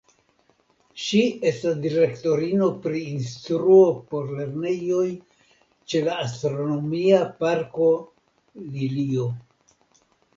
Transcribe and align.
Ŝi 1.07 1.19
estas 1.49 1.75
direktorino 1.81 2.69
pri 2.85 3.01
instruo 3.09 3.83
por 4.13 4.31
lernejoj 4.39 5.03
ĉe 5.93 6.01
la 6.07 6.15
Astronomia 6.23 7.21
Parko 7.43 7.91
Lilio. 8.79 9.29